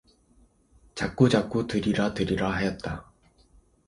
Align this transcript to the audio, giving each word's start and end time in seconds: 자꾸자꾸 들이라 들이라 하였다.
자꾸자꾸 0.95 1.67
들이라 1.67 2.15
들이라 2.15 2.49
하였다. 2.51 3.13